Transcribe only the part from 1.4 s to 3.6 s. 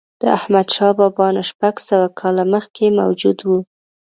شپږ سوه کاله مخکې موجود و.